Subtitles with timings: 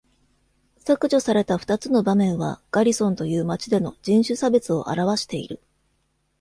[0.79, 5.61] 削除された二つの場面はガリソンという町での人種差別を表している。